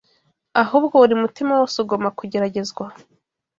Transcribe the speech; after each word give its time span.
Ahubwo 0.61 0.93
buri 1.01 1.15
mutima 1.23 1.51
wose 1.59 1.75
ugomba 1.83 2.09
kugeragezwa, 2.19 2.85